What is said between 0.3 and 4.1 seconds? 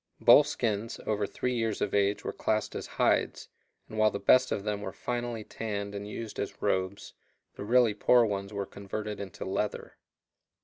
skins over three years of age were classed as hides, and while